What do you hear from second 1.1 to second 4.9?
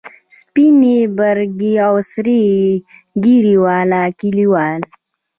برګې او سرې ږیرې والا کلیوال.